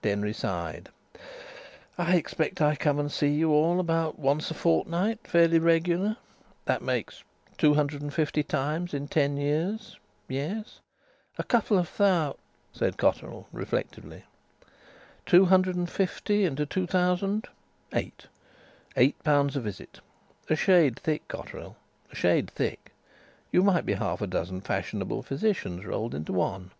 [0.00, 0.88] Denry sighed:
[1.98, 6.16] "I expect I come and see you all about once a fortnight fairly regular.
[6.64, 7.22] That makes
[7.58, 9.98] two hundred and fifty times in ten years.
[10.26, 10.80] Yes...."
[11.36, 12.38] "A couple of thou',"
[12.72, 14.22] said Cotterill, reflectively.
[15.26, 17.46] "Two hundred and fifty into two thousand
[17.92, 18.28] eight.
[18.96, 20.00] Eight pounds a visit.
[20.48, 21.76] A shade thick, Cotterill,
[22.10, 22.92] a shade thick.
[23.52, 26.70] You might be half a dozen fashionable physicians rolled into one."